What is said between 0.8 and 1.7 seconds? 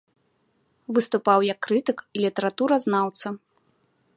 Выступаў як